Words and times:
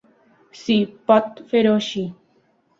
Sí, 0.61 0.77
pot 1.13 1.39
fer-ho 1.53 1.77
així. 1.85 2.07